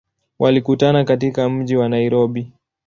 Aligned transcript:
Walikutana 0.39 1.03
katika 1.03 1.49
mji 1.49 1.75
wa 1.75 1.89
Nairobi. 1.89 2.51